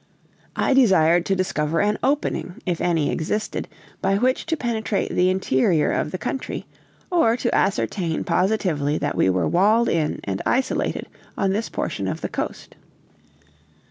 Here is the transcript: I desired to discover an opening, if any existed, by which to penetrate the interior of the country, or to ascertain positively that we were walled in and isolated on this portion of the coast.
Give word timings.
I 0.55 0.73
desired 0.73 1.27
to 1.27 1.35
discover 1.35 1.79
an 1.79 1.99
opening, 2.01 2.59
if 2.65 2.81
any 2.81 3.11
existed, 3.11 3.67
by 4.01 4.17
which 4.17 4.47
to 4.47 4.57
penetrate 4.57 5.11
the 5.11 5.29
interior 5.29 5.91
of 5.91 6.09
the 6.09 6.17
country, 6.17 6.65
or 7.11 7.37
to 7.37 7.53
ascertain 7.53 8.23
positively 8.23 8.97
that 8.97 9.15
we 9.15 9.29
were 9.29 9.47
walled 9.47 9.89
in 9.89 10.19
and 10.23 10.41
isolated 10.43 11.07
on 11.37 11.51
this 11.53 11.69
portion 11.69 12.07
of 12.07 12.21
the 12.21 12.29
coast. 12.29 12.75